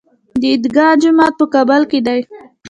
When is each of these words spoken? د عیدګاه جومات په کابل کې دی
د 0.39 0.41
عیدګاه 0.51 0.99
جومات 1.01 1.33
په 1.39 1.45
کابل 1.53 1.81
کې 1.89 1.99
دی 2.07 2.19